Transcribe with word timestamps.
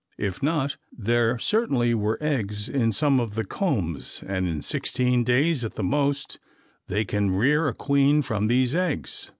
If 0.17 0.41
not, 0.41 0.77
there 0.91 1.37
certainly 1.37 1.93
were 1.93 2.17
eggs 2.21 2.67
in 2.67 2.91
some 2.91 3.19
of 3.19 3.35
the 3.35 3.43
combs 3.45 4.23
and 4.25 4.47
in 4.47 4.63
sixteen 4.63 5.23
days 5.23 5.63
at 5.63 5.75
the 5.75 5.83
most 5.83 6.39
they 6.87 7.05
can 7.05 7.29
rear 7.29 7.67
a 7.67 7.75
queen 7.75 8.23
from 8.23 8.47
these 8.47 8.73
eggs. 8.73 9.29